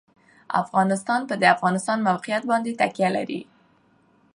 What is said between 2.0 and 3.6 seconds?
موقعیت باندې تکیه لري.